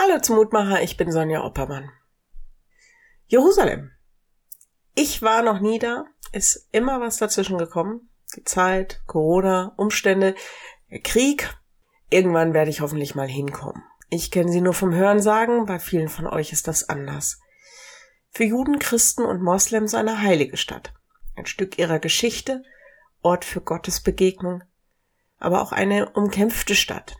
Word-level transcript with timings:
Hallo 0.00 0.20
zum 0.20 0.36
Mutmacher, 0.36 0.80
ich 0.80 0.96
bin 0.96 1.10
Sonja 1.10 1.42
Oppermann. 1.42 1.90
Jerusalem. 3.26 3.90
Ich 4.94 5.22
war 5.22 5.42
noch 5.42 5.58
nie 5.58 5.80
da, 5.80 6.04
ist 6.30 6.68
immer 6.70 7.00
was 7.00 7.16
dazwischen 7.16 7.58
gekommen. 7.58 8.08
Die 8.36 8.44
Zeit, 8.44 9.02
Corona, 9.06 9.72
Umstände, 9.76 10.36
Krieg. 11.02 11.52
Irgendwann 12.10 12.54
werde 12.54 12.70
ich 12.70 12.80
hoffentlich 12.80 13.16
mal 13.16 13.26
hinkommen. 13.26 13.82
Ich 14.08 14.30
kenne 14.30 14.52
sie 14.52 14.60
nur 14.60 14.72
vom 14.72 14.94
Hören 14.94 15.20
sagen, 15.20 15.66
bei 15.66 15.80
vielen 15.80 16.08
von 16.08 16.28
euch 16.28 16.52
ist 16.52 16.68
das 16.68 16.88
anders. 16.88 17.40
Für 18.30 18.44
Juden, 18.44 18.78
Christen 18.78 19.24
und 19.24 19.42
Moslems 19.42 19.94
eine 19.94 20.22
heilige 20.22 20.58
Stadt. 20.58 20.94
Ein 21.34 21.46
Stück 21.46 21.76
ihrer 21.76 21.98
Geschichte, 21.98 22.62
Ort 23.20 23.44
für 23.44 23.60
Gottes 23.60 24.00
Begegnung, 24.00 24.62
aber 25.40 25.60
auch 25.60 25.72
eine 25.72 26.10
umkämpfte 26.10 26.76
Stadt. 26.76 27.16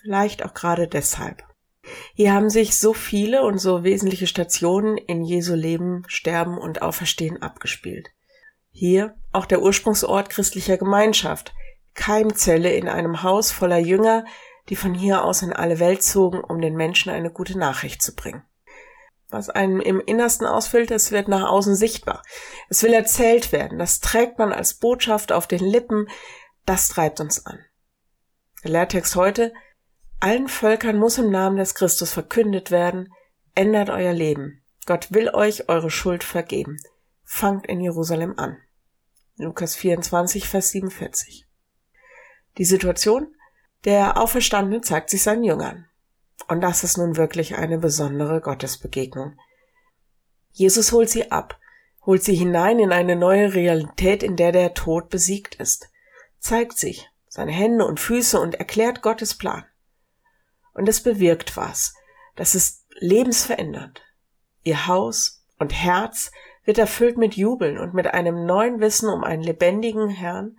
Vielleicht 0.00 0.44
auch 0.44 0.54
gerade 0.54 0.86
deshalb. 0.86 1.49
Hier 2.14 2.32
haben 2.32 2.50
sich 2.50 2.78
so 2.78 2.92
viele 2.92 3.42
und 3.42 3.58
so 3.58 3.84
wesentliche 3.84 4.26
Stationen 4.26 4.96
in 4.96 5.22
Jesu 5.22 5.54
Leben, 5.54 6.04
Sterben 6.06 6.58
und 6.58 6.82
Auferstehen 6.82 7.42
abgespielt. 7.42 8.10
Hier 8.70 9.14
auch 9.32 9.46
der 9.46 9.62
Ursprungsort 9.62 10.30
christlicher 10.30 10.76
Gemeinschaft, 10.76 11.54
Keimzelle 11.94 12.72
in 12.72 12.88
einem 12.88 13.22
Haus 13.22 13.50
voller 13.50 13.78
Jünger, 13.78 14.24
die 14.68 14.76
von 14.76 14.94
hier 14.94 15.24
aus 15.24 15.42
in 15.42 15.52
alle 15.52 15.80
Welt 15.80 16.02
zogen, 16.02 16.40
um 16.40 16.60
den 16.60 16.76
Menschen 16.76 17.10
eine 17.10 17.30
gute 17.30 17.58
Nachricht 17.58 18.02
zu 18.02 18.14
bringen. 18.14 18.44
Was 19.28 19.48
einem 19.48 19.80
im 19.80 20.00
Innersten 20.00 20.46
ausfüllt, 20.46 20.90
es 20.90 21.12
wird 21.12 21.28
nach 21.28 21.48
außen 21.48 21.76
sichtbar. 21.76 22.22
Es 22.68 22.82
will 22.82 22.92
erzählt 22.92 23.52
werden, 23.52 23.78
das 23.78 24.00
trägt 24.00 24.38
man 24.38 24.52
als 24.52 24.74
Botschaft 24.74 25.30
auf 25.30 25.46
den 25.46 25.64
Lippen, 25.64 26.08
das 26.66 26.88
treibt 26.88 27.20
uns 27.20 27.46
an. 27.46 27.58
Der 28.64 28.72
Lehrtext 28.72 29.14
heute, 29.16 29.52
allen 30.20 30.48
Völkern 30.48 30.98
muss 30.98 31.18
im 31.18 31.30
Namen 31.30 31.56
des 31.56 31.74
Christus 31.74 32.12
verkündet 32.12 32.70
werden, 32.70 33.12
ändert 33.54 33.90
euer 33.90 34.12
Leben. 34.12 34.62
Gott 34.86 35.12
will 35.12 35.30
euch 35.30 35.68
eure 35.68 35.90
Schuld 35.90 36.24
vergeben. 36.24 36.76
Fangt 37.24 37.66
in 37.66 37.80
Jerusalem 37.80 38.34
an. 38.36 38.58
Lukas 39.36 39.74
24, 39.76 40.48
Vers 40.48 40.70
47. 40.70 41.46
Die 42.58 42.64
Situation? 42.64 43.34
Der 43.84 44.18
Auferstandene 44.18 44.82
zeigt 44.82 45.10
sich 45.10 45.22
seinen 45.22 45.44
Jüngern. 45.44 45.86
Und 46.48 46.60
das 46.60 46.84
ist 46.84 46.98
nun 46.98 47.16
wirklich 47.16 47.56
eine 47.56 47.78
besondere 47.78 48.40
Gottesbegegnung. 48.40 49.38
Jesus 50.50 50.92
holt 50.92 51.08
sie 51.08 51.30
ab, 51.30 51.58
holt 52.04 52.24
sie 52.24 52.34
hinein 52.34 52.78
in 52.78 52.92
eine 52.92 53.16
neue 53.16 53.54
Realität, 53.54 54.22
in 54.22 54.36
der 54.36 54.52
der 54.52 54.74
Tod 54.74 55.08
besiegt 55.08 55.54
ist, 55.54 55.88
zeigt 56.38 56.76
sich, 56.76 57.08
seine 57.28 57.52
Hände 57.52 57.86
und 57.86 58.00
Füße 58.00 58.40
und 58.40 58.56
erklärt 58.56 59.00
Gottes 59.02 59.38
Plan. 59.38 59.64
Und 60.72 60.88
es 60.88 61.02
bewirkt 61.02 61.56
was. 61.56 61.94
Das 62.36 62.54
ist 62.54 62.86
lebensverändert. 62.98 64.02
Ihr 64.62 64.86
Haus 64.86 65.44
und 65.58 65.72
Herz 65.72 66.30
wird 66.64 66.78
erfüllt 66.78 67.16
mit 67.16 67.34
Jubeln 67.34 67.78
und 67.78 67.94
mit 67.94 68.06
einem 68.08 68.46
neuen 68.46 68.80
Wissen 68.80 69.08
um 69.08 69.24
einen 69.24 69.42
lebendigen 69.42 70.08
Herrn 70.08 70.56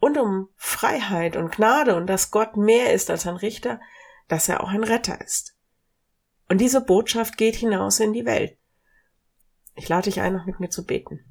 und 0.00 0.18
um 0.18 0.48
Freiheit 0.56 1.36
und 1.36 1.52
Gnade 1.52 1.94
und 1.96 2.06
dass 2.06 2.30
Gott 2.30 2.56
mehr 2.56 2.92
ist 2.92 3.10
als 3.10 3.26
ein 3.26 3.36
Richter, 3.36 3.80
dass 4.28 4.48
er 4.48 4.62
auch 4.62 4.70
ein 4.70 4.84
Retter 4.84 5.20
ist. 5.20 5.56
Und 6.48 6.60
diese 6.60 6.80
Botschaft 6.80 7.36
geht 7.36 7.56
hinaus 7.56 8.00
in 8.00 8.12
die 8.12 8.26
Welt. 8.26 8.58
Ich 9.76 9.88
lade 9.88 10.04
dich 10.04 10.20
ein, 10.20 10.34
noch 10.34 10.46
mit 10.46 10.60
mir 10.60 10.70
zu 10.70 10.84
beten. 10.84 11.24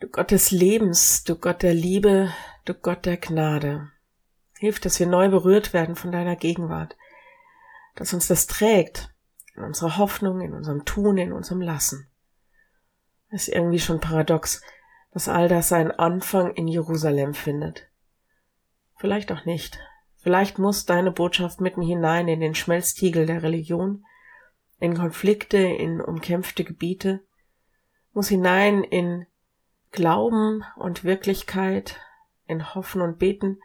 Du 0.00 0.08
Gott 0.08 0.30
des 0.30 0.50
Lebens, 0.50 1.22
du 1.24 1.36
Gott 1.36 1.62
der 1.62 1.74
Liebe, 1.74 2.32
du 2.64 2.74
Gott 2.74 3.06
der 3.06 3.16
Gnade. 3.16 3.90
Hilf, 4.62 4.78
dass 4.78 5.00
wir 5.00 5.08
neu 5.08 5.28
berührt 5.28 5.72
werden 5.72 5.96
von 5.96 6.12
deiner 6.12 6.36
Gegenwart, 6.36 6.96
dass 7.96 8.14
uns 8.14 8.28
das 8.28 8.46
trägt 8.46 9.12
in 9.56 9.64
unserer 9.64 9.98
Hoffnung, 9.98 10.40
in 10.40 10.54
unserem 10.54 10.84
Tun, 10.84 11.18
in 11.18 11.32
unserem 11.32 11.60
Lassen. 11.60 12.08
Es 13.30 13.48
ist 13.48 13.54
irgendwie 13.56 13.80
schon 13.80 13.98
paradox, 13.98 14.62
dass 15.10 15.28
all 15.28 15.48
das 15.48 15.68
seinen 15.68 15.90
Anfang 15.90 16.52
in 16.54 16.68
Jerusalem 16.68 17.34
findet. 17.34 17.88
Vielleicht 18.98 19.32
auch 19.32 19.44
nicht. 19.46 19.80
Vielleicht 20.18 20.60
muss 20.60 20.86
deine 20.86 21.10
Botschaft 21.10 21.60
mitten 21.60 21.82
hinein 21.82 22.28
in 22.28 22.38
den 22.38 22.54
Schmelztiegel 22.54 23.26
der 23.26 23.42
Religion, 23.42 24.04
in 24.78 24.94
Konflikte, 24.94 25.58
in 25.58 26.00
umkämpfte 26.00 26.62
Gebiete, 26.62 27.18
muss 28.12 28.28
hinein 28.28 28.84
in 28.84 29.26
Glauben 29.90 30.62
und 30.76 31.02
Wirklichkeit, 31.02 31.98
in 32.46 32.76
Hoffen 32.76 33.02
und 33.02 33.18
Beten, 33.18 33.58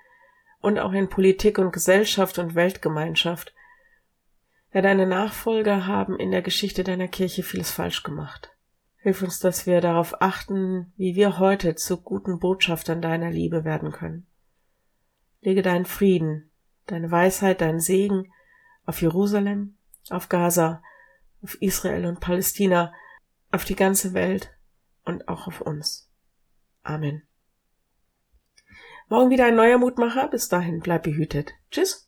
und 0.59 0.79
auch 0.79 0.93
in 0.93 1.09
Politik 1.09 1.57
und 1.57 1.71
Gesellschaft 1.71 2.39
und 2.39 2.55
Weltgemeinschaft. 2.55 3.53
Ja, 4.73 4.81
deine 4.81 5.07
Nachfolger 5.07 5.87
haben 5.87 6.19
in 6.19 6.31
der 6.31 6.41
Geschichte 6.41 6.83
deiner 6.83 7.07
Kirche 7.07 7.43
vieles 7.43 7.71
falsch 7.71 8.03
gemacht. 8.03 8.51
Hilf 8.97 9.21
uns, 9.21 9.39
dass 9.39 9.65
wir 9.65 9.79
darauf 9.79 10.21
achten, 10.21 10.91
wie 10.97 11.15
wir 11.15 11.39
heute 11.39 11.75
zu 11.75 12.01
guten 12.01 12.39
Botschaftern 12.39 13.01
deiner 13.01 13.31
Liebe 13.31 13.63
werden 13.63 13.91
können. 13.91 14.27
Lege 15.41 15.61
deinen 15.61 15.85
Frieden, 15.85 16.51
deine 16.87 17.09
Weisheit, 17.11 17.61
deinen 17.61 17.79
Segen 17.79 18.31
auf 18.85 19.01
Jerusalem, 19.01 19.77
auf 20.09 20.29
Gaza, 20.29 20.81
auf 21.41 21.61
Israel 21.61 22.05
und 22.05 22.19
Palästina, 22.19 22.93
auf 23.51 23.65
die 23.65 23.75
ganze 23.75 24.13
Welt 24.13 24.51
und 25.05 25.27
auch 25.27 25.47
auf 25.47 25.61
uns. 25.61 26.09
Amen. 26.83 27.23
Morgen 29.09 29.29
wieder 29.29 29.45
ein 29.45 29.55
neuer 29.55 29.77
Mutmacher. 29.77 30.27
Bis 30.27 30.49
dahin, 30.49 30.79
bleib 30.79 31.03
behütet. 31.03 31.53
Tschüss. 31.71 32.06